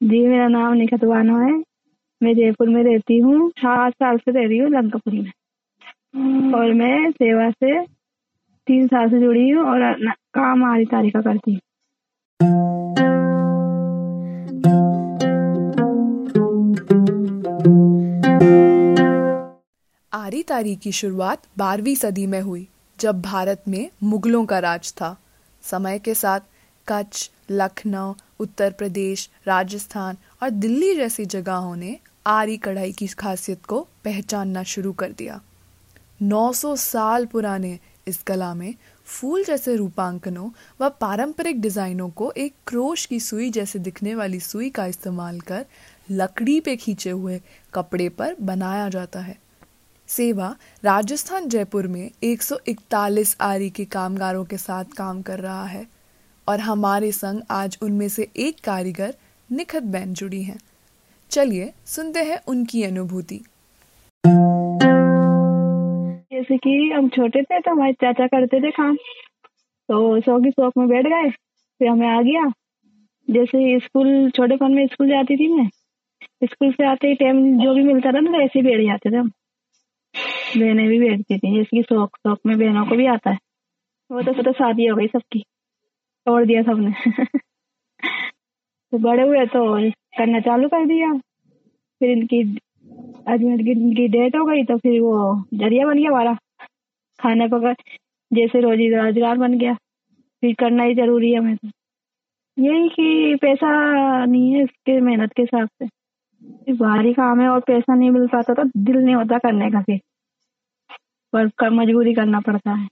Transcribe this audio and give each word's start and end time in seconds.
जी 0.00 0.26
मेरा 0.26 0.46
नाम 0.48 0.72
निखत 0.72 1.04
बानो 1.04 1.36
है। 1.38 1.52
मैं 2.20 2.34
जयपुर 2.34 2.68
में 2.68 2.82
रहती 2.84 3.18
हूँ। 3.18 3.48
सात 3.50 3.92
साल 3.92 4.18
से 4.18 4.30
रह 4.32 4.46
रही 4.48 4.58
हूँ 4.58 4.68
लंकापुरी 4.70 5.20
में। 5.20 6.52
और 6.52 6.72
मैं 6.74 7.10
सेवा 7.10 7.50
से 7.50 7.80
तीन 8.66 8.86
साल 8.86 9.08
से 9.10 9.20
जुड़ी 9.20 9.48
हूँ 9.50 9.64
और 9.64 10.10
काम 10.34 10.64
आरी 10.64 10.84
तारी 10.84 11.10
का 11.10 11.20
करती 11.20 11.52
हूँ। 11.52 11.60
आरी 20.12 20.42
तारी 20.42 20.76
की 20.76 20.92
शुरुआत 20.92 21.42
12वीं 21.58 21.94
सदी 21.94 22.26
में 22.26 22.40
हुई 22.40 22.66
जब 22.98 23.22
भारत 23.22 23.62
में 23.68 23.88
मुगलों 24.02 24.44
का 24.44 24.58
राज 24.58 24.92
था। 24.92 25.16
समय 25.64 25.98
के 25.98 26.14
साथ 26.14 26.40
कच्छ 26.88 27.30
लखनऊ 27.50 28.12
उत्तर 28.40 28.70
प्रदेश, 28.70 29.30
राजस्थान 29.46 30.16
और 30.42 30.50
दिल्ली 30.50 30.94
जैसी 30.94 31.24
जगहों 31.24 31.76
ने 31.76 31.98
आरी 32.26 32.56
कढ़ाई 32.56 32.92
की 32.92 33.06
खासियत 33.06 33.64
को 33.64 33.88
पहचानना 34.04 34.62
शुरू 34.62 34.92
कर 34.92 35.12
दिया। 35.12 35.40
900 36.22 36.76
साल 36.76 37.26
पुराने 37.26 37.78
इस 38.08 38.22
कला 38.22 38.54
में 38.54 38.74
फूल 39.04 39.44
जैसे 39.44 39.76
रूपांकनों 39.76 40.50
व 40.80 40.88
पारंपरिक 40.88 41.60
डिजाइनों 41.60 42.10
को 42.10 42.32
एक 42.36 42.54
क्रोश 42.66 43.06
की 43.06 43.20
सुई 43.20 43.50
जैसे 43.50 43.78
दिखने 43.78 44.14
वाली 44.14 44.40
सुई 44.40 44.70
का 44.70 44.86
इस्तेमाल 44.86 45.40
कर 45.40 45.66
लकड़ी 46.10 46.60
पे 46.60 46.76
खींचे 46.76 47.10
हुए 47.10 47.40
कपड़े 47.74 48.08
पर 48.08 48.36
बनाया 48.40 48.88
जाता 48.88 49.20
है। 49.20 49.38
सेवा 50.08 50.56
राजस्थान 50.84 51.48
जयपुर 51.48 51.86
में 51.86 52.10
141 52.22 53.36
आरी 53.40 53.70
के 53.70 53.84
कामगारों 53.84 54.44
के 54.44 54.56
साथ 54.56 54.84
काम 54.84 55.22
कर 55.22 55.40
रहा 55.40 55.64
है। 55.64 55.95
और 56.48 56.60
हमारे 56.60 57.12
संग 57.12 57.42
आज 57.50 57.78
उनमें 57.82 58.08
से 58.08 58.28
एक 58.36 58.56
कारीगर 58.64 59.14
निखत 59.52 59.82
बैन 59.82 60.12
जुड़ी 60.14 60.42
हैं। 60.42 60.58
चलिए 61.30 61.72
सुनते 61.86 62.20
हैं 62.20 62.38
उनकी 62.48 62.82
अनुभूति। 62.82 63.40
जैसे 66.32 66.56
कि 66.56 66.92
हम 66.96 67.08
छोटे 67.08 67.42
थे 67.42 67.60
तो 67.60 67.70
हमारे 67.70 67.92
चाचा 67.92 68.26
करते 68.26 68.60
थे 68.60 68.70
काम। 68.70 68.96
तो 69.88 70.20
शौक 70.20 70.44
ही 70.44 70.50
शौक 70.50 70.72
में 70.78 70.88
बैठ 70.88 71.06
गए, 71.06 71.30
फिर 71.30 71.88
हमें 71.88 72.08
आ 72.08 72.22
गया। 72.22 72.52
जैसे 73.28 73.78
स्कूल, 73.78 74.06
छोटे 74.06 74.30
छोटेपन 74.30 74.72
में 74.72 74.86
स्कूल 74.86 75.08
जाती 75.08 75.36
थी 75.36 75.48
मैं, 75.48 75.68
स्कूल 76.44 76.72
से 76.72 76.86
आते 76.86 77.08
ही 77.08 77.14
टाइम 77.14 77.58
जो 77.60 77.74
भी 77.74 77.82
मिलता 77.82 78.12
था 78.12 78.20
ना 78.20 78.30
तो 78.30 78.40
ऐसे 78.40 78.62
बैठ 78.62 78.86
जाते 78.86 79.10
थे 79.10 79.16
हम। 79.16 79.30
बहनें 80.56 80.88
भी 80.88 80.98
बैठती 81.00 81.38
थी, 81.38 81.56
जैसे 81.56 81.76
कि 81.76 81.82
शौक 81.82 82.16
शौक 82.16 82.38
में 82.46 82.58
बहनों 82.58 82.86
को 82.86 82.96
भी 82.96 83.06
आता 83.06 83.30
है। 83.30 83.38
वो 84.12 84.22
तो 84.22 84.42
तो 84.42 84.52
शादी 84.52 84.86
हो 84.86 84.96
गई 84.96 85.06
सबकी। 85.06 85.44
छोड़ 86.26 86.44
दिया 86.46 86.62
सबने। 86.62 86.92
तो 88.92 88.98
बड़े 88.98 89.22
हुए 89.22 89.44
तो 89.46 89.64
करना 90.18 90.40
चालू 90.40 90.68
कर 90.68 90.86
दिया। 90.86 91.12
फिर 92.00 92.10
इनकी 92.10 92.40
हस्बैंड 93.28 93.62
की 93.64 93.70
इनकी 93.70 94.06
डेथ 94.08 94.36
हो 94.38 94.44
गई 94.46 94.64
तो 94.64 94.76
फिर 94.78 95.00
वो 95.00 95.14
ज़रिया 95.54 95.86
बन 95.86 95.98
गया 95.98 96.10
हमारा 96.10 96.34
खाने 97.18 97.48
पका, 97.48 97.72
जैसे 98.30 98.60
रोजी 98.60 98.88
रोज़गार 98.90 99.38
बन 99.38 99.58
गया। 99.58 99.74
फिर 100.42 100.54
करना 100.54 100.82
ही 100.82 100.94
ज़रूरी 100.94 101.30
है 101.32 101.38
हमें 101.38 101.56
तो। 101.56 101.68
यही 102.56 102.88
कि 102.88 103.34
पैसा 103.42 103.70
नहीं 104.24 104.52
है 104.54 104.62
इसके 104.64 105.00
मेहनत 105.00 105.32
के 105.32 105.42
हिसाब 105.42 105.68
से। 105.68 106.74
बाहरी 106.74 107.12
काम 107.14 107.40
है 107.40 107.48
और 107.48 107.60
पैसा 107.60 107.94
नहीं 107.94 108.10
मिल 108.10 108.26
पाता 108.28 108.54
तो 108.54 108.64
दिल 108.76 108.96
नहीं 108.96 109.14
होता 109.14 109.38
करने 109.38 109.70
का 109.70 109.80
फिर। 109.82 110.00
पर 111.32 111.48
कर 111.58 111.70
मजबूरी 111.70 112.14
करना 112.14 112.40
पड़ता 112.40 112.72
है। 112.72 112.86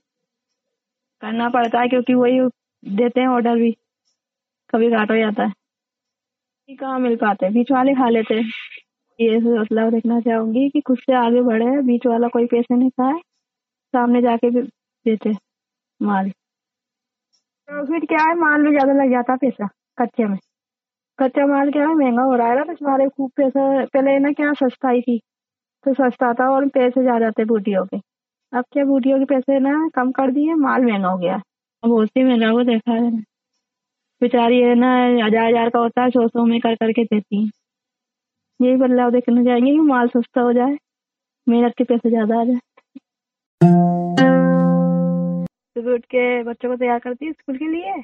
करना 1.21 1.49
पड़ता 1.49 1.79
है 1.81 1.87
क्योंकि 1.87 2.13
वही 2.13 2.39
देते 2.85 3.21
हैं 3.21 3.27
ऑर्डर 3.27 3.55
भी। 3.55 3.71
कभी 4.73 4.89
घाट 4.91 5.11
हो 5.11 5.17
जाता 5.17 5.43
है। 5.43 5.53
कहाँ 6.69 6.99
मिल 6.99 7.15
पाते। 7.15 7.49
बीच 7.49 7.71
वाले 7.71 7.93
खा 7.93 8.09
लेते 8.09 8.35
हैं। 8.35 8.51
ये 9.19 9.37
मतलब 9.39 9.91
देखना 9.91 10.19
चाहूँगी 10.19 10.69
कि 10.69 10.81
खुद 10.81 10.97
से 10.97 11.13
आगे 11.15 11.41
बढ़े। 11.41 11.81
बीच 11.83 12.07
वाला 12.07 12.27
कोई 12.27 12.45
पैसे 12.45 12.75
नहीं 12.77 12.89
खाए। 12.91 13.19
सामने 13.93 14.21
जाके 14.21 14.49
भी 14.49 14.61
देते 15.05 15.33
माल। 16.01 16.31
प्रॉफिट 17.69 18.07
क्या 18.07 18.23
है? 18.25 18.35
माल 18.35 18.61
में 18.61 18.71
ज़्यादा 18.71 18.93
लग 18.93 19.11
जाता 19.11 19.33
है 19.33 19.37
पैसा 19.41 19.67
कच्चे 19.97 20.25
में। 20.25 20.37
कच्चा 21.19 21.45
माल 21.47 21.71
क्या 21.71 21.87
है? 21.87 21.93
महँगा 21.95 22.23
हो 22.23 22.35
रहा 22.35 22.47
है 22.47 22.55
ना 22.57 22.73
तुम्हारे 22.73 23.07
खूब 23.09 23.31
पैसा। 23.37 23.85
पहले 23.85 24.17
ना 24.19 24.31
क्या 24.31 24.53
सस्ता 24.53 24.89
ही 24.89 25.01
थी। 25.01 25.19
तो 25.85 25.93
सस्ता 25.93 26.33
था 26.33 26.49
और 26.51 26.67
पैसे 26.69 27.01
ज़्यादा 27.01 27.31
थे 27.31 27.45
बूटियों 27.45 27.85
के। 27.85 27.97
अब 28.53 28.65
क्या 28.73 28.85
बूटियों 28.85 29.19
के 29.19 29.25
पैसे 29.25 29.59
ना 29.59 29.73
कम 29.95 30.11
कर 30.11 30.31
दिए, 30.31 30.53
माल 30.55 30.85
महँगा 30.85 31.09
हो 31.09 31.17
गया। 31.17 31.41
अब 31.85 31.91
होती 31.91 32.23
महँगा 32.23 32.51
को 32.51 32.63
देखा 32.63 32.93
है। 32.93 33.09
बेचारी 34.21 34.59
है 34.61 34.73
ना, 34.75 34.91
हज़ार 35.25 35.47
हज़ार 35.47 35.69
का 35.69 35.79
होता 35.79 36.03
है 36.03 36.09
सौ 36.09 36.27
सौ 36.27 36.45
में 36.45 36.59
कर 36.59 36.75
करके 36.75 37.03
देती 37.03 37.41
है। 37.43 37.49
यही 38.59 38.75
बदलाव 38.75 39.11
देखने 39.11 39.43
जाएँगे 39.43 39.71
कि 39.71 39.79
माल 39.79 40.07
सस्ता 40.07 40.41
हो 40.41 40.53
जाए, 40.53 40.77
मेहनत 41.47 41.73
के 41.77 41.83
पैसे 41.83 42.09
ज़्यादा 42.09 42.39
आ 42.41 42.43
जाए। 42.43 42.59
सुबह 45.75 45.93
उठ 45.93 46.05
के 46.05 46.43
बच्चों 46.43 46.69
को 46.69 46.75
तैयार 46.75 46.99
करती 46.99 47.25
हूँ 47.25 47.33
स्कूल 47.33 47.57
के 47.57 47.67
लिए, 47.67 48.01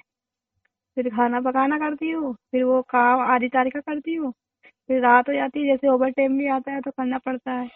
फिर 0.98 1.10
खाना 1.10 1.40
पकाना 1.42 1.78
करती 1.78 2.12
हूँ, 2.12 2.34
फिर 2.52 2.64
वो 2.64 2.82
काम 2.90 3.20
आधी 3.34 3.48
तारी 3.50 3.70
का 3.70 3.80
करती 3.80 4.16
हूँ, 4.16 4.32
फिर 4.90 5.02
रात 5.02 5.30
हो 5.30 5.34
जाती 5.34 5.60
है, 5.60 5.66
जैसे 5.66 5.88
ओवर 5.88 6.10
टाइम 6.12 6.38
भी 6.38 6.48
आता 6.50 6.72
है 6.72 6.82
तो 6.82 6.92
करना 6.92 7.18
पड़ता 7.18 7.52
है। 7.52 7.68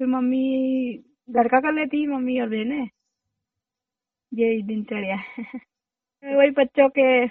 फिर 0.00 0.06
मम्मी 0.06 0.94
घर 1.30 1.48
का 1.48 1.60
कर 1.60 1.72
लेती 1.72 2.00
है, 2.02 2.06
मम्मी 2.08 2.40
और 2.40 2.48
बहनें। 2.48 2.88
यही 4.34 4.62
दिनचर्या 4.62 5.16
है। 5.16 5.44
वही 6.36 6.50
बच्चों 6.50 6.88
के 6.88 7.26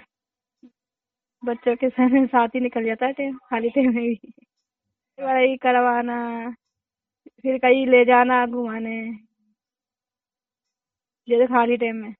बच्चों 1.44 1.76
के 1.76 1.90
साथ 2.26 2.48
ही 2.48 2.60
निकल 2.60 2.84
जाता 2.84 3.06
है 3.06 3.12
टाइम 3.12 3.38
खाली 3.38 3.70
टाइम 3.70 3.94
में 3.94 4.04
भी। 4.04 4.14
पढ़ाई 5.18 5.56
करवाना, 5.56 6.50
फिर 7.28 7.58
कहीं 7.58 7.86
ले 7.86 8.04
जाना, 8.04 8.46
घुमाने। 8.46 9.12
जैसे 11.28 11.46
खाली 11.46 11.76
टाइम 11.76 11.96
में। 11.96 12.14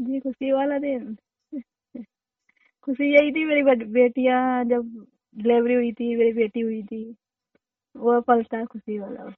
जी 0.00 0.20
खुशी 0.20 0.52
वाला 0.52 0.78
दिन। 0.78 1.16
खुशी 2.82 3.14
यही 3.14 3.32
थी 3.32 3.44
मेरी 3.44 3.62
बट- 3.62 3.86
बेटियाँ 3.86 4.64
जब 4.64 5.06
डिलीवरी 5.38 5.74
हुई 5.74 5.92
थी, 5.92 6.16
मेरी 6.16 6.32
बेटी 6.32 6.60
हुई 6.60 6.82
थी, 6.82 7.16
वो 7.96 8.20
पल 8.20 8.42
था 8.42 8.64
खुशी 8.64 8.98
वाला। 8.98 9.34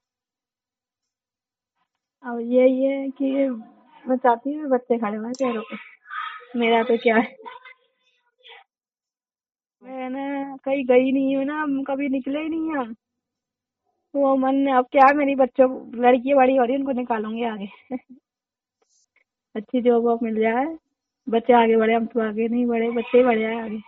अब 2.23 2.39
यही 2.39 2.83
है 2.83 3.09
कि 3.09 3.47
मैं 4.07 4.17
चाहती 4.17 4.53
हूँ, 4.53 4.69
बच्चे 4.69 4.97
खड़े 4.97 5.17
हुए 5.17 5.31
पैरों 5.33 5.61
पे 5.63 5.77
मेरा 6.59 6.83
तो 6.83 6.97
क्या 6.97 7.15
है? 7.17 7.35
मैं 10.09 10.57
कहीं 10.57 10.83
गई 10.85 11.11
नहीं 11.11 11.35
हूँ 11.35 11.45
ना, 11.45 11.61
हम 11.61 11.83
कभी 11.83 12.09
निकले 12.09 12.39
ही 12.39 12.49
नहीं 12.49 12.75
हम। 12.75 12.95
वो 14.13 14.35
मन 14.37 14.65
अब 14.67 14.85
क्या 14.91 15.07
मेरी 15.13 15.35
बच्चों 15.35 15.69
लड़की 16.01 16.33
बड़ी 16.33 16.55
हो 16.55 16.63
रही 16.63 16.73
है, 16.73 16.79
उनको 16.79 16.91
निकालूँगी 16.91 17.43
आगे। 17.43 17.67
अच्छी 19.55 19.81
जॉब 19.81 20.03
वॉब 20.03 20.23
मिल 20.23 20.39
जाए। 20.41 20.65
बच्चे 21.27 21.53
आगे 21.53 21.77
बढ़े, 21.77 21.93
हम 21.93 22.05
तो 22.05 22.19
आगे 22.21 22.47
नहीं 22.47 22.65
बढ़े, 22.65 22.89
बच्चे 22.91 23.17
ही 23.17 23.23
बढ़ 23.23 23.39
जाए 23.39 23.59
आगे। 23.61 23.79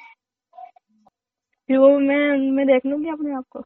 फिर 1.69 1.77
वो 1.77 1.97
मैं 1.99 2.51
मैं 2.51 2.65
देख 2.67 2.85
लूँगी 2.85 3.09
अपने 3.09 3.33
आप 3.33 3.45
को। 3.49 3.63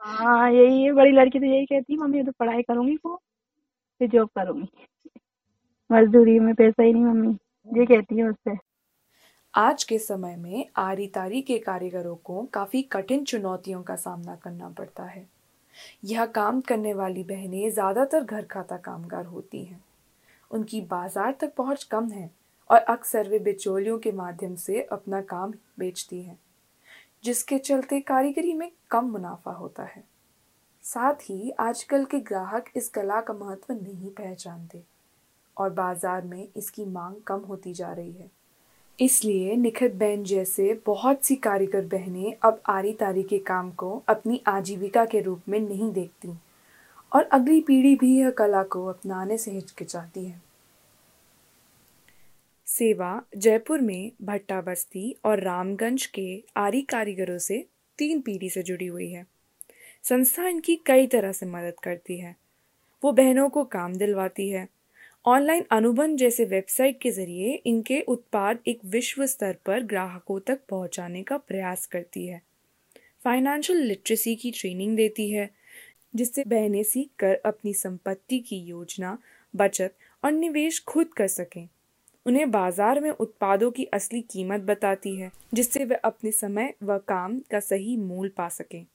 हाँ 0.00 0.50
यही 0.52 0.82
है, 0.82 0.92
बड़ी 0.92 1.10
लड़की 1.12 1.38
तो 1.38 1.46
यही 1.46 1.66
कहती 1.66 1.96
मम्मी 1.96 2.22
तो 2.24 2.32
पढ़ाई 2.32 2.62
करूँगी 2.62 2.96
को 2.96 3.18
फिर 4.00 4.08
जॉब 4.08 4.28
करूँगी। 4.38 4.86
मजदूरी 5.90 6.38
में 6.38 6.54
पैसा 6.54 6.82
ही 6.82 6.92
नहीं 6.92 7.04
मम्मी। 7.04 7.36
ये 7.68 7.86
कहती 7.86 8.18
है 8.18 8.24
उससे। 8.24 8.56
आज 9.54 9.84
के 9.84 9.98
समय 9.98 10.36
में 10.36 10.66
आरी 10.76 11.06
तारी 11.06 11.40
के 11.42 11.58
कारीगरों 11.58 12.14
को 12.16 12.42
काफ़ी 12.44 12.82
कठिन 12.82 13.24
चुनौतियों 13.24 13.82
का 13.82 13.96
सामना 13.96 14.34
करना 14.36 14.68
पड़ता 14.68 15.04
है। 15.04 15.26
यह 16.04 16.26
काम 16.26 16.60
करने 16.60 16.92
वाली 16.94 17.22
बहनें 17.24 17.70
ज़्यादातर 17.70 18.24
घर 18.24 18.44
खाता 18.44 18.76
कामगार 18.76 19.24
होती 19.26 19.64
हैं। 19.64 19.84
उनकी 20.50 20.80
बाज़ार 20.80 21.36
तक 21.40 21.54
पहुँच 21.54 21.84
कम 21.84 22.08
है 22.08 22.30
और 22.70 22.78
अक्सर 22.78 23.28
वे 23.28 23.38
बिचौलियों 23.38 23.98
के 23.98 24.12
माध्यम 24.12 24.54
से 24.56 24.82
अपना 24.82 25.20
काम 25.22 25.52
बेचती 25.78 26.20
हैं, 26.22 26.38
जिसके 27.24 27.58
चलते 27.58 28.00
कारीगरी 28.00 28.52
में 28.54 28.70
कम 28.90 29.04
मुनाफा 29.04 29.52
होता 29.52 29.84
है। 29.84 30.04
साथ 30.86 31.22
ही 31.22 31.50
आजकल 31.60 32.04
के 32.04 32.18
ग्राहक 32.20 32.64
इस 32.76 32.88
कला 32.88 33.20
का 33.20 33.34
महत्व 33.34 33.72
नहीं 33.74 34.10
पहचानते 34.10 34.82
और 35.56 35.70
बाज़ार 35.70 36.22
में 36.22 36.46
इसकी 36.56 36.84
मांग 36.84 37.14
कम 37.26 37.40
होती 37.40 37.72
जा 37.74 37.92
रही 37.92 38.12
है। 38.12 38.30
इसलिए 38.98 39.56
निखत 39.56 39.94
बहन 39.94 40.22
जैसे 40.24 40.72
बहुत 40.86 41.24
सी 41.24 41.36
कारीगर 41.36 41.84
बहनें 41.86 42.34
अब 42.44 42.62
आरी 42.68 42.92
तारी 42.92 43.22
के 43.22 43.38
काम 43.48 43.70
को 43.72 43.90
अपनी 44.08 44.40
आजीविका 44.48 45.04
के 45.04 45.20
रूप 45.20 45.48
में 45.48 45.60
नहीं 45.60 45.92
देखती 45.92 46.32
और 47.12 47.22
अगली 47.24 47.60
पीढ़ी 47.60 47.94
भी 47.96 48.16
यह 48.18 48.30
कला 48.30 48.62
को 48.62 48.86
अपनाने 48.86 49.38
से 49.38 49.50
हिचकिचाती 49.50 50.24
है। 50.24 50.40
सेवा 52.68 53.22
जयपुर 53.36 53.80
में 53.80 54.12
भट्टा 54.22 54.60
बस्ती 54.60 55.14
और 55.24 55.42
रामगंज 55.42 56.06
के 56.06 56.42
आरी 56.56 56.82
कारीगरों 56.82 57.38
से 57.38 57.64
तीन 57.98 58.20
पीढ़ी 58.20 58.50
से 58.50 58.62
जुड़ी 58.62 58.86
हुई 58.86 59.10
है। 59.10 59.26
संस्था 60.06 60.48
इनकी 60.48 60.76
कई 60.76 61.06
तरह 61.06 61.32
से 61.32 61.46
मदद 61.46 61.74
करती 61.82 62.18
है। 62.18 62.36
वो 63.04 63.12
बहनों 63.12 63.48
को 63.48 63.64
काम 63.64 63.94
दिलवाती 63.94 64.48
है। 64.48 64.68
ऑनलाइन 65.26 65.64
अनुबंध 65.70 66.18
जैसे 66.18 66.44
वेबसाइट 66.44 67.00
के 67.00 67.10
ज़रिए 67.10 67.54
इनके 67.66 68.00
उत्पाद 68.00 68.58
एक 68.66 68.80
विश्व 68.84 69.26
स्तर 69.26 69.56
पर 69.66 69.82
ग्राहकों 69.82 70.40
तक 70.40 70.60
पहुँचाने 70.68 71.22
का 71.22 71.36
प्रयास 71.38 71.86
करती 71.86 72.26
है। 72.26 72.42
फाइनेंशियल 73.24 73.78
लिटरेसी 73.78 74.36
की 74.36 74.50
ट्रेनिंग 74.50 74.96
देती 74.96 75.30
है, 75.30 75.50
जिससे 76.14 76.44
बहनें 76.46 76.82
सीख 76.82 77.10
कर 77.18 77.34
अपनी 77.34 77.74
संपत्ति 77.74 78.38
की 78.38 78.56
योजना, 78.56 79.18
बचत 79.54 79.94
और 80.24 80.32
निवेश 80.32 80.84
खुद 80.84 81.06
कर 81.06 81.28
सकें। 81.28 81.68
उन्हें 82.26 82.50
बाज़ार 82.50 83.00
में 83.00 83.10
उत्पादों 83.10 83.70
की 83.70 83.84
असली 83.84 84.20
कीमत 84.20 84.60
बताती 84.60 85.16
है, 85.16 85.32
जिससे 85.54 85.84
वे 85.84 85.94
अपने 85.94 86.30
समय 86.32 86.74
व 86.82 86.98
काम 86.98 87.38
का 87.38 87.60
सही 87.60 87.96
मूल 87.96 88.28
पा 88.28 88.48
सकें। 88.48 88.86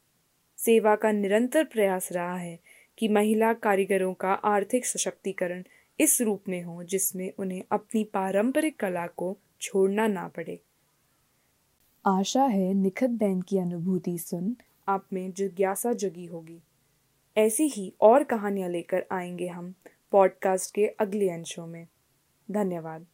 सेवा 0.66 0.96
का 0.96 1.12
निरंतर 1.12 1.64
प्रयास 1.64 2.12
रहा 2.12 2.38
है 2.38 2.60
कि 2.98 3.08
महिला 3.08 3.54
कारीगरों 3.54 4.14
का 4.14 4.34
आर्थिक 4.34 4.86
सशक्तिकरण 4.86 5.64
इस 6.00 6.22
रूप 6.22 6.44
में 6.48 6.64
हो 6.64 6.84
जिसमें 6.84 7.34
उन्हें 7.40 7.64
अपनी 7.72 8.04
पारंपरिक 8.04 8.80
कला 8.80 9.08
को 9.08 9.38
छोड़ना 9.62 10.08
ना 10.08 10.28
पड़े। 10.28 10.62
आशा 12.06 12.44
है 12.44 12.74
निखत 12.74 13.10
बहन 13.10 13.42
की 13.42 13.58
अनुभूति 13.58 14.18
सुन 14.18 14.58
आप 14.88 15.08
में 15.14 15.32
जिज्ञासा 15.32 15.94
जगी 15.94 16.26
होगी। 16.26 16.60
ऐसी 17.38 17.64
ही 17.64 17.94
और 18.02 18.24
कहानियाँ 18.24 18.70
लेकर 18.70 19.06
आएँगे 19.12 19.48
हम 19.48 19.76
पॉडकास्ट 20.12 20.76
के 20.76 20.88
अगले 20.88 21.30
अंशों 21.30 21.68
में। 21.68 21.88
धन्यवाद। 22.52 23.06